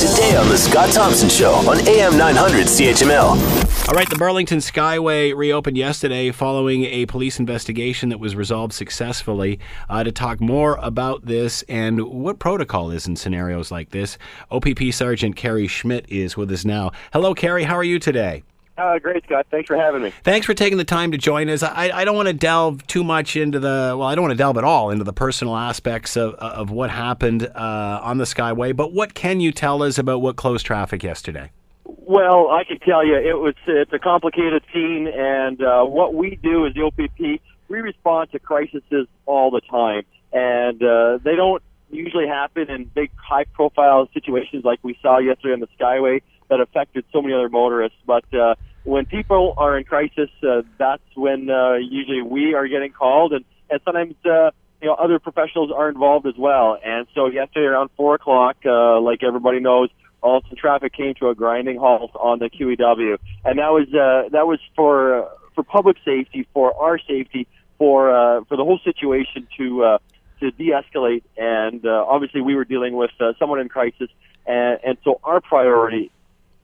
today 0.00 0.34
on 0.34 0.48
The 0.48 0.56
Scott 0.56 0.90
Thompson 0.94 1.28
Show 1.28 1.52
on 1.68 1.86
AM 1.86 2.16
900 2.16 2.68
CHML. 2.68 3.86
All 3.86 3.94
right, 3.94 4.08
the 4.08 4.16
Burlington 4.16 4.58
Skyway 4.58 5.36
reopened 5.36 5.76
yesterday 5.76 6.30
following 6.30 6.86
a 6.86 7.04
police 7.04 7.38
investigation 7.38 8.08
that 8.08 8.16
was 8.16 8.34
resolved 8.34 8.72
successfully. 8.72 9.60
Uh, 9.90 10.02
to 10.02 10.10
talk 10.10 10.40
more 10.40 10.78
about 10.80 11.26
this 11.26 11.62
and 11.68 12.00
what 12.00 12.38
protocol 12.38 12.90
is 12.90 13.06
in 13.06 13.14
scenarios 13.14 13.70
like 13.70 13.90
this, 13.90 14.16
OPP 14.50 14.90
Sergeant 14.90 15.36
Kerry 15.36 15.66
Schmidt 15.66 16.06
is 16.08 16.34
with 16.34 16.50
us 16.50 16.64
now. 16.64 16.92
Hello, 17.12 17.34
Kerry. 17.34 17.64
How 17.64 17.74
are 17.74 17.84
you 17.84 17.98
today? 17.98 18.42
Uh, 18.78 18.98
great, 18.98 19.22
Scott. 19.24 19.46
Thanks 19.50 19.66
for 19.66 19.76
having 19.76 20.02
me. 20.02 20.12
Thanks 20.22 20.46
for 20.46 20.54
taking 20.54 20.78
the 20.78 20.84
time 20.84 21.12
to 21.12 21.18
join 21.18 21.50
us. 21.50 21.62
I, 21.62 21.90
I 21.92 22.04
don't 22.04 22.16
want 22.16 22.28
to 22.28 22.32
delve 22.32 22.86
too 22.86 23.04
much 23.04 23.36
into 23.36 23.60
the, 23.60 23.94
well, 23.98 24.04
I 24.04 24.14
don't 24.14 24.22
want 24.22 24.32
to 24.32 24.38
delve 24.38 24.56
at 24.56 24.64
all 24.64 24.90
into 24.90 25.04
the 25.04 25.12
personal 25.12 25.56
aspects 25.56 26.16
of, 26.16 26.34
of 26.34 26.70
what 26.70 26.88
happened 26.90 27.46
uh, 27.46 28.00
on 28.02 28.18
the 28.18 28.24
Skyway, 28.24 28.74
but 28.74 28.92
what 28.92 29.12
can 29.12 29.40
you 29.40 29.52
tell 29.52 29.82
us 29.82 29.98
about 29.98 30.22
what 30.22 30.36
closed 30.36 30.64
traffic 30.64 31.02
yesterday? 31.02 31.50
Well, 31.84 32.48
I 32.48 32.64
can 32.64 32.78
tell 32.80 33.04
you 33.04 33.16
it 33.16 33.38
was 33.38 33.54
it's 33.66 33.92
a 33.92 33.98
complicated 33.98 34.64
scene, 34.72 35.06
and 35.06 35.62
uh, 35.62 35.84
what 35.84 36.14
we 36.14 36.36
do 36.36 36.66
as 36.66 36.74
the 36.74 36.82
OPP, 36.82 37.40
we 37.68 37.80
respond 37.80 38.32
to 38.32 38.38
crises 38.38 38.82
all 39.26 39.50
the 39.50 39.60
time, 39.60 40.02
and 40.32 40.82
uh, 40.82 41.18
they 41.22 41.36
don't 41.36 41.62
usually 41.90 42.26
happen 42.26 42.70
in 42.70 42.84
big, 42.84 43.10
high-profile 43.16 44.08
situations 44.14 44.64
like 44.64 44.78
we 44.82 44.96
saw 45.02 45.18
yesterday 45.18 45.54
on 45.54 45.60
the 45.60 45.68
Skyway 45.78 46.22
that 46.50 46.60
affected 46.60 47.04
so 47.12 47.22
many 47.22 47.32
other 47.32 47.48
motorists. 47.48 47.96
But 48.06 48.24
uh, 48.34 48.56
when 48.84 49.06
people 49.06 49.54
are 49.56 49.78
in 49.78 49.84
crisis, 49.84 50.28
uh, 50.42 50.62
that's 50.78 51.02
when 51.14 51.48
uh, 51.48 51.74
usually 51.74 52.22
we 52.22 52.54
are 52.54 52.68
getting 52.68 52.92
called, 52.92 53.32
and 53.32 53.44
and 53.70 53.80
sometimes 53.84 54.14
uh, 54.26 54.50
you 54.82 54.88
know 54.88 54.94
other 54.94 55.18
professionals 55.18 55.70
are 55.74 55.88
involved 55.88 56.26
as 56.26 56.36
well. 56.36 56.78
And 56.84 57.06
so 57.14 57.26
yesterday 57.28 57.66
around 57.66 57.90
four 57.96 58.14
o'clock, 58.16 58.56
uh, 58.66 59.00
like 59.00 59.22
everybody 59.22 59.60
knows, 59.60 59.88
all 60.22 60.42
the 60.50 60.56
traffic 60.56 60.92
came 60.92 61.14
to 61.14 61.28
a 61.28 61.34
grinding 61.34 61.78
halt 61.78 62.10
on 62.14 62.40
the 62.40 62.50
QEW, 62.50 63.18
and 63.44 63.58
that 63.58 63.70
was 63.70 63.88
uh, 63.88 64.28
that 64.30 64.46
was 64.46 64.58
for 64.76 65.24
uh, 65.24 65.28
for 65.54 65.62
public 65.62 65.96
safety, 66.04 66.46
for 66.52 66.74
our 66.76 66.98
safety, 66.98 67.46
for 67.78 68.10
uh, 68.10 68.44
for 68.44 68.56
the 68.56 68.64
whole 68.64 68.80
situation 68.84 69.46
to 69.56 69.84
uh, 69.84 69.98
to 70.40 70.50
de-escalate. 70.50 71.22
And 71.36 71.84
uh, 71.86 72.04
obviously, 72.08 72.40
we 72.40 72.54
were 72.54 72.64
dealing 72.64 72.96
with 72.96 73.10
uh, 73.20 73.34
someone 73.38 73.60
in 73.60 73.68
crisis, 73.68 74.08
and, 74.46 74.80
and 74.84 74.98
so 75.04 75.20
our 75.22 75.40
priority 75.40 76.10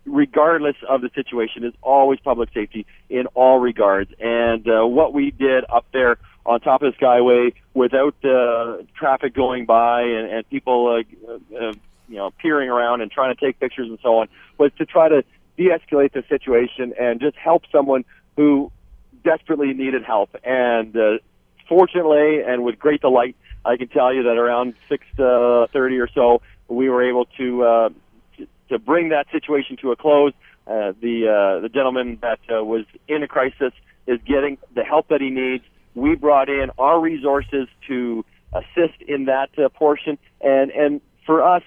regardless 0.07 0.77
of 0.89 1.01
the 1.01 1.11
situation, 1.15 1.65
is 1.65 1.75
always 1.83 2.19
public 2.21 2.51
safety 2.55 2.87
in 3.11 3.27
all 3.35 3.59
regards. 3.59 4.11
And 4.21 4.67
uh, 4.69 4.87
what 4.87 5.13
we 5.13 5.31
did 5.31 5.65
up 5.69 5.87
there 5.93 6.19
on 6.47 6.61
top 6.61 6.83
of 6.83 6.95
the 6.95 7.05
Skyway, 7.05 7.55
without 7.75 8.15
uh, 8.25 8.83
traffic 8.95 9.35
going 9.35 9.67
by 9.67 10.03
and, 10.03 10.31
and 10.31 10.49
people, 10.49 11.03
uh, 11.29 11.33
uh, 11.57 11.73
you 12.09 12.17
know, 12.17 12.31
peering 12.39 12.71
around 12.71 13.01
and 13.01 13.11
trying 13.11 13.35
to 13.35 13.41
take 13.41 13.59
pictures 13.59 13.89
and 13.89 13.99
so 14.03 14.19
on, 14.19 14.29
was 14.57 14.71
to 14.79 14.87
try 14.87 15.09
to 15.09 15.25
de-escalate 15.57 16.13
the 16.13 16.23
situation 16.29 16.95
and 16.99 17.21
just 17.21 17.37
help 17.37 17.65
someone 17.73 18.05
who 18.37 18.71
desperately 19.25 19.75
needed 19.75 20.05
help. 20.05 20.37
And 20.45 20.97
uh, 20.97 21.19
fortunately, 21.69 22.43
and 22.43 22.63
with 22.63 22.79
great 22.79 23.01
delight, 23.01 23.35
I 23.65 23.77
can 23.77 23.89
tell 23.89 24.15
you 24.15 24.23
that 24.25 24.39
around 24.39 24.75
6:30 24.89 25.75
or 26.01 26.09
so, 26.15 26.43
we 26.69 26.89
were 26.89 27.03
able 27.03 27.27
to. 27.37 27.65
Uh, 27.65 27.89
to 28.69 28.79
bring 28.79 29.11
that 29.11 29.27
situation 29.33 29.77
to 29.83 29.93
a 29.93 29.97
close. 29.97 30.33
Uh, 30.67 30.93
the 31.01 31.29
uh, 31.29 31.61
the 31.61 31.69
gentleman 31.69 32.19
that 32.23 32.41
uh, 32.51 32.65
was 32.65 32.85
in 33.09 33.23
a 33.23 33.29
crisis 33.29 33.73
is 34.07 34.19
getting 34.27 34.59
the 34.75 34.83
help 34.83 35.09
that 35.09 35.21
he 35.21 35.31
needs. 35.31 35.65
We 35.95 36.15
brought 36.17 36.49
in 36.49 36.71
our 36.79 37.01
resources 37.01 37.69
to 37.87 38.25
assist 38.53 39.01
in 39.07 39.27
that 39.27 39.51
uh, 39.59 39.69
portion, 39.69 40.19
and 40.41 40.71
and 40.73 41.01
for 41.25 41.43
us, 41.43 41.63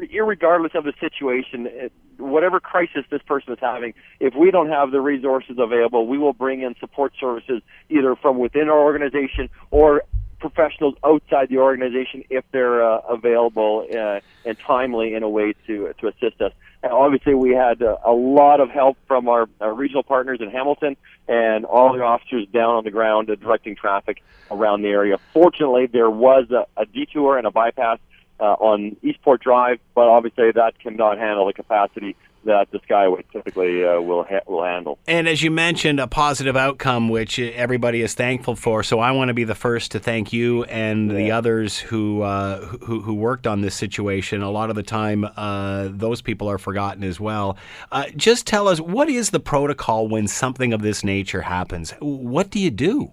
regardless 0.00 0.72
of 0.74 0.84
the 0.84 0.92
situation, 0.98 1.90
whatever 2.18 2.60
crisis 2.60 3.04
this 3.10 3.20
person 3.22 3.52
is 3.52 3.58
having, 3.60 3.92
if 4.20 4.34
we 4.34 4.50
don't 4.50 4.70
have 4.70 4.90
the 4.90 5.00
resources 5.00 5.56
available, 5.58 6.06
we 6.06 6.16
will 6.16 6.32
bring 6.32 6.62
in 6.62 6.74
support 6.80 7.12
services 7.20 7.62
either 7.90 8.16
from 8.16 8.38
within 8.38 8.68
our 8.68 8.78
organization 8.78 9.50
or 9.70 10.02
professionals 10.42 10.94
outside 11.04 11.48
the 11.48 11.58
organization 11.58 12.24
if 12.28 12.44
they're 12.52 12.84
uh, 12.84 12.98
available 13.08 13.86
uh, 13.90 14.20
and 14.44 14.58
timely 14.58 15.14
in 15.14 15.22
a 15.22 15.28
way 15.28 15.54
to 15.66 15.94
to 16.00 16.08
assist 16.08 16.42
us. 16.42 16.52
And 16.82 16.92
obviously, 16.92 17.34
we 17.34 17.52
had 17.52 17.80
uh, 17.80 17.96
a 18.04 18.12
lot 18.12 18.60
of 18.60 18.68
help 18.68 18.98
from 19.06 19.28
our, 19.28 19.48
our 19.60 19.72
regional 19.72 20.02
partners 20.02 20.40
in 20.40 20.50
Hamilton 20.50 20.96
and 21.28 21.64
all 21.64 21.92
the 21.92 22.02
officers 22.02 22.46
down 22.52 22.74
on 22.74 22.84
the 22.84 22.90
ground 22.90 23.28
directing 23.28 23.76
traffic 23.76 24.22
around 24.50 24.82
the 24.82 24.88
area. 24.88 25.16
Fortunately, 25.32 25.86
there 25.86 26.10
was 26.10 26.50
a, 26.50 26.66
a 26.76 26.84
detour 26.84 27.38
and 27.38 27.46
a 27.46 27.52
bypass 27.52 27.98
uh, 28.40 28.44
on 28.44 28.96
Eastport 29.02 29.40
Drive, 29.40 29.78
but 29.94 30.08
obviously 30.08 30.50
that 30.50 30.76
cannot 30.80 31.18
handle 31.18 31.46
the 31.46 31.52
capacity 31.52 32.16
that 32.44 32.70
the 32.70 32.78
Skyway 32.80 33.24
typically 33.32 33.84
uh, 33.84 34.00
will 34.00 34.24
ha- 34.24 34.40
will 34.46 34.64
handle. 34.64 34.98
And 35.06 35.28
as 35.28 35.42
you 35.42 35.50
mentioned, 35.50 36.00
a 36.00 36.06
positive 36.06 36.56
outcome, 36.56 37.08
which 37.08 37.38
everybody 37.38 38.02
is 38.02 38.14
thankful 38.14 38.56
for. 38.56 38.82
So 38.82 39.00
I 39.00 39.12
want 39.12 39.28
to 39.28 39.34
be 39.34 39.44
the 39.44 39.54
first 39.54 39.92
to 39.92 39.98
thank 39.98 40.32
you 40.32 40.64
and 40.64 41.10
yeah. 41.10 41.16
the 41.16 41.30
others 41.32 41.78
who, 41.78 42.22
uh, 42.22 42.60
who 42.60 43.00
who 43.00 43.14
worked 43.14 43.46
on 43.46 43.60
this 43.60 43.74
situation. 43.74 44.42
A 44.42 44.50
lot 44.50 44.70
of 44.70 44.76
the 44.76 44.82
time, 44.82 45.24
uh, 45.36 45.88
those 45.90 46.22
people 46.22 46.48
are 46.48 46.58
forgotten 46.58 47.04
as 47.04 47.20
well. 47.20 47.56
Uh, 47.90 48.06
just 48.16 48.46
tell 48.46 48.68
us 48.68 48.80
what 48.80 49.08
is 49.08 49.30
the 49.30 49.40
protocol 49.40 50.08
when 50.08 50.28
something 50.28 50.72
of 50.72 50.82
this 50.82 51.04
nature 51.04 51.42
happens. 51.42 51.94
What 52.00 52.50
do 52.50 52.58
you 52.58 52.70
do? 52.70 53.12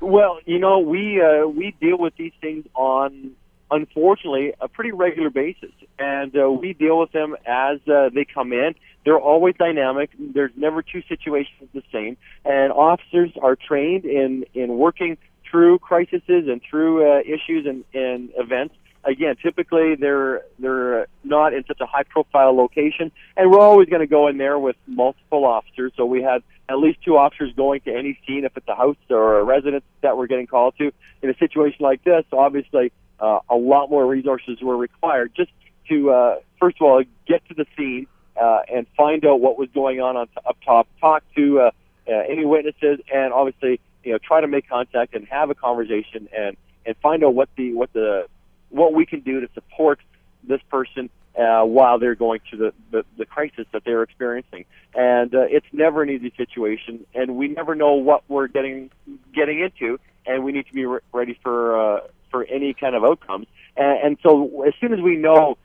Well, 0.00 0.38
you 0.46 0.58
know, 0.58 0.78
we 0.78 1.20
uh, 1.20 1.46
we 1.46 1.74
deal 1.80 1.98
with 1.98 2.14
these 2.16 2.32
things 2.40 2.64
on 2.74 3.32
unfortunately, 3.70 4.52
a 4.60 4.68
pretty 4.68 4.92
regular 4.92 5.30
basis. 5.30 5.72
And 5.98 6.36
uh, 6.36 6.50
we 6.50 6.72
deal 6.72 6.98
with 6.98 7.12
them 7.12 7.36
as 7.46 7.78
uh, 7.88 8.10
they 8.14 8.24
come 8.24 8.52
in. 8.52 8.74
They're 9.04 9.18
always 9.18 9.54
dynamic. 9.58 10.10
There's 10.18 10.52
never 10.56 10.82
two 10.82 11.02
situations 11.08 11.68
the 11.72 11.82
same. 11.92 12.16
And 12.44 12.72
officers 12.72 13.30
are 13.40 13.56
trained 13.56 14.04
in, 14.04 14.44
in 14.54 14.76
working 14.76 15.18
through 15.50 15.78
crises 15.78 16.22
and 16.28 16.60
through 16.68 17.10
uh, 17.10 17.20
issues 17.20 17.66
and, 17.66 17.84
and 17.94 18.30
events. 18.36 18.74
Again, 19.04 19.36
typically 19.40 19.94
they're 19.94 20.42
they're 20.58 21.06
not 21.24 21.54
in 21.54 21.64
such 21.66 21.80
a 21.80 21.86
high 21.86 22.02
profile 22.02 22.54
location, 22.54 23.10
and 23.36 23.50
we're 23.50 23.60
always 23.60 23.88
going 23.88 24.00
to 24.00 24.08
go 24.08 24.26
in 24.26 24.36
there 24.36 24.58
with 24.58 24.76
multiple 24.86 25.44
officers. 25.46 25.92
So 25.96 26.04
we 26.04 26.20
had 26.20 26.42
at 26.68 26.78
least 26.78 26.98
two 27.04 27.16
officers 27.16 27.52
going 27.56 27.80
to 27.82 27.94
any 27.96 28.18
scene 28.26 28.44
if 28.44 28.56
it's 28.56 28.68
a 28.68 28.74
house 28.74 28.96
or 29.08 29.38
a 29.38 29.44
residence 29.44 29.84
that 30.02 30.18
we're 30.18 30.26
getting 30.26 30.48
called 30.48 30.74
to. 30.78 30.92
In 31.22 31.30
a 31.30 31.36
situation 31.38 31.78
like 31.80 32.04
this, 32.04 32.24
obviously 32.32 32.92
uh, 33.20 33.40
a 33.48 33.56
lot 33.56 33.90
more 33.90 34.06
resources 34.06 34.58
were 34.62 34.76
required 34.76 35.32
just 35.34 35.50
to, 35.88 36.10
uh, 36.10 36.36
first 36.60 36.76
of 36.80 36.82
all, 36.82 37.02
get 37.26 37.46
to 37.48 37.54
the 37.54 37.66
scene 37.76 38.06
uh, 38.40 38.60
and 38.72 38.86
find 38.96 39.24
out 39.24 39.40
what 39.40 39.58
was 39.58 39.68
going 39.74 40.00
on, 40.00 40.16
on 40.16 40.26
t- 40.28 40.34
up 40.46 40.56
top, 40.64 40.88
talk 41.00 41.22
to 41.34 41.60
uh, 41.60 41.70
uh, 42.08 42.12
any 42.28 42.44
witnesses, 42.44 43.00
and 43.12 43.32
obviously, 43.32 43.80
you 44.04 44.12
know, 44.12 44.18
try 44.18 44.40
to 44.40 44.46
make 44.46 44.68
contact 44.68 45.14
and 45.14 45.26
have 45.28 45.50
a 45.50 45.54
conversation 45.54 46.28
and 46.36 46.56
and 46.86 46.96
find 47.02 47.22
out 47.22 47.34
what 47.34 47.48
the 47.56 47.74
what 47.74 47.92
the 47.92 48.26
what 48.70 48.94
we 48.94 49.04
can 49.04 49.20
do 49.20 49.40
to 49.40 49.48
support 49.54 50.00
this 50.44 50.60
person 50.70 51.10
uh, 51.38 51.62
while 51.62 51.98
they're 51.98 52.14
going 52.14 52.40
through 52.48 52.58
the, 52.58 52.72
the, 52.90 53.04
the 53.16 53.26
crisis 53.26 53.66
that 53.72 53.84
they're 53.84 54.02
experiencing. 54.02 54.64
And 54.94 55.34
uh, 55.34 55.42
it's 55.42 55.66
never 55.72 56.02
an 56.02 56.10
easy 56.10 56.32
situation, 56.36 57.06
and 57.14 57.36
we 57.36 57.48
never 57.48 57.74
know 57.74 57.94
what 57.94 58.24
we're 58.28 58.48
getting 58.48 58.90
getting 59.34 59.60
into, 59.60 60.00
and 60.26 60.44
we 60.44 60.52
need 60.52 60.66
to 60.66 60.72
be 60.72 60.86
re- 60.86 61.00
ready 61.12 61.38
for 61.42 61.78
uh, 61.78 62.00
for 62.38 62.44
any 62.44 62.72
kind 62.72 62.94
of 62.94 63.02
outcomes. 63.02 63.48
And, 63.76 63.98
and 64.04 64.18
so 64.22 64.62
as 64.62 64.72
soon 64.80 64.92
as 64.92 65.00
we 65.00 65.16
know 65.16 65.58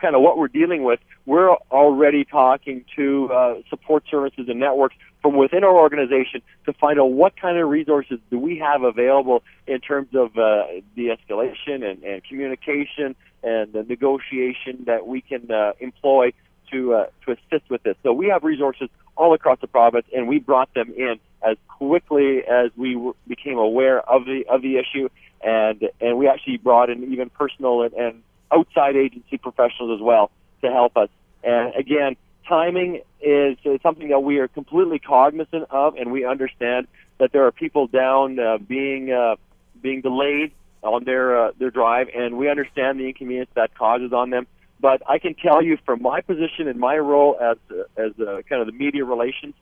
kind 0.00 0.14
of 0.14 0.22
what 0.22 0.38
we're 0.38 0.48
dealing 0.48 0.82
with, 0.84 1.00
we're 1.26 1.50
already 1.70 2.24
talking 2.24 2.84
to 2.96 3.30
uh, 3.30 3.54
support 3.68 4.04
services 4.10 4.46
and 4.48 4.58
networks 4.58 4.94
from 5.20 5.36
within 5.36 5.64
our 5.64 5.76
organization 5.76 6.40
to 6.64 6.72
find 6.72 6.98
out 6.98 7.12
what 7.12 7.36
kind 7.36 7.58
of 7.58 7.68
resources 7.68 8.18
do 8.30 8.38
we 8.38 8.58
have 8.58 8.82
available 8.84 9.42
in 9.66 9.80
terms 9.80 10.08
of 10.14 10.38
uh, 10.38 10.64
de-escalation 10.96 11.84
and, 11.84 12.02
and 12.04 12.24
communication 12.24 13.14
and 13.42 13.72
the 13.74 13.82
negotiation 13.82 14.84
that 14.86 15.06
we 15.06 15.20
can 15.20 15.50
uh, 15.50 15.72
employ 15.80 16.32
to 16.70 16.94
uh, 16.94 17.06
to 17.26 17.32
assist 17.32 17.68
with 17.68 17.82
this. 17.82 17.96
So 18.02 18.14
we 18.14 18.28
have 18.28 18.44
resources 18.44 18.88
all 19.16 19.34
across 19.34 19.60
the 19.60 19.66
province, 19.66 20.06
and 20.14 20.26
we 20.26 20.38
brought 20.38 20.72
them 20.72 20.94
in 20.96 21.18
as 21.44 21.56
quickly 21.68 22.42
as 22.44 22.70
we 22.76 22.94
w- 22.94 23.14
became 23.26 23.58
aware 23.58 24.00
of 24.00 24.24
the 24.24 24.44
of 24.48 24.62
the 24.62 24.78
issue 24.78 25.08
and 25.42 25.88
and 26.00 26.18
we 26.18 26.26
actually 26.26 26.56
brought 26.56 26.90
in 26.90 27.12
even 27.12 27.30
personal 27.30 27.82
and, 27.82 27.92
and 27.94 28.22
outside 28.52 28.96
agency 28.96 29.36
professionals 29.36 29.98
as 29.98 30.02
well 30.02 30.30
to 30.62 30.70
help 30.70 30.96
us. 30.96 31.08
And 31.42 31.74
again, 31.74 32.16
timing 32.48 33.02
is, 33.20 33.58
is 33.64 33.80
something 33.82 34.08
that 34.08 34.20
we 34.20 34.38
are 34.38 34.48
completely 34.48 34.98
cognizant 34.98 35.66
of, 35.70 35.96
and 35.96 36.10
we 36.10 36.24
understand 36.24 36.86
that 37.18 37.32
there 37.32 37.46
are 37.46 37.52
people 37.52 37.86
down 37.86 38.38
uh, 38.38 38.58
being 38.58 39.12
uh, 39.12 39.36
being 39.82 40.00
delayed 40.00 40.52
on 40.82 41.04
their 41.04 41.46
uh, 41.46 41.52
their 41.58 41.70
drive, 41.70 42.08
and 42.14 42.36
we 42.36 42.48
understand 42.48 42.98
the 42.98 43.06
inconvenience 43.06 43.50
that 43.54 43.74
causes 43.74 44.12
on 44.12 44.30
them. 44.30 44.46
But 44.80 45.02
I 45.08 45.18
can 45.18 45.34
tell 45.34 45.62
you, 45.62 45.78
from 45.84 46.02
my 46.02 46.20
position 46.20 46.68
and 46.68 46.78
my 46.78 46.96
role 46.96 47.36
as 47.40 47.56
as 47.96 48.12
uh, 48.18 48.42
kind 48.48 48.60
of 48.60 48.66
the 48.66 48.72
media 48.72 49.04
relations, 49.04 49.54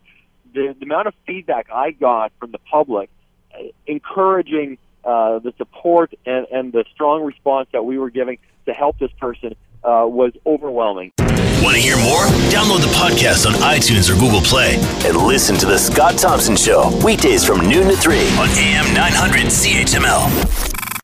the, 0.53 0.75
the 0.79 0.85
amount 0.85 1.09
of 1.09 1.15
feedback 1.27 1.69
I 1.73 1.91
got 1.91 2.33
from 2.39 2.53
the 2.53 2.59
public, 2.59 3.11
uh, 3.55 3.65
encouraging 3.87 4.79
uh, 5.05 5.39
the 5.41 5.53
support 5.59 6.15
and, 6.27 6.47
and 6.53 6.73
the 6.73 6.85
strong 6.93 7.25
response 7.25 7.69
that 7.73 7.85
we 7.85 7.99
were 7.99 8.11
giving 8.11 8.39
to 8.67 8.73
help 8.73 8.99
this 8.99 9.13
person 9.13 9.55
uh, 9.85 10.07
was 10.07 10.33
overwhelming. 10.47 11.13
Want 11.63 11.77
to 11.77 11.83
hear 11.83 11.97
more? 11.97 12.25
Download 12.51 12.81
the 12.81 12.93
podcast 12.95 13.47
on 13.47 13.53
iTunes 13.55 14.11
or 14.11 14.19
Google 14.19 14.41
Play 14.41 14.77
and 15.05 15.17
listen 15.17 15.57
to 15.57 15.67
The 15.67 15.79
Scott 15.79 16.19
Thompson 16.19 16.57
Show 16.57 16.91
weekdays 17.05 17.45
from 17.45 17.61
noon 17.69 17.89
to 17.89 17.97
3 17.97 18.17
on 18.39 18.49
AM 18.51 18.95
900 18.95 19.47
CHML. 19.47 20.72